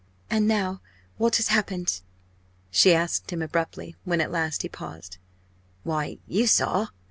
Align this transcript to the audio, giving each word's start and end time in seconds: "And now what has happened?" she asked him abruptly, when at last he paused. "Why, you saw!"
"And 0.31 0.47
now 0.47 0.81
what 1.17 1.35
has 1.35 1.49
happened?" 1.49 2.01
she 2.71 2.91
asked 2.95 3.29
him 3.31 3.43
abruptly, 3.43 3.95
when 4.03 4.19
at 4.19 4.31
last 4.31 4.63
he 4.63 4.67
paused. 4.67 5.19
"Why, 5.83 6.17
you 6.27 6.47
saw!" 6.47 6.87